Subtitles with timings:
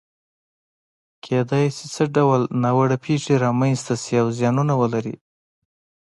[1.25, 5.15] کېدای شي څه ډول ناوړه پېښې رامنځته شي او زیانونه ولري؟